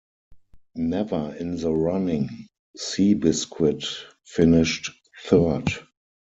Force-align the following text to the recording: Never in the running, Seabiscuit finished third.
Never 0.73 1.35
in 1.39 1.57
the 1.57 1.71
running, 1.71 2.47
Seabiscuit 2.75 3.85
finished 4.25 4.89
third. 5.25 5.69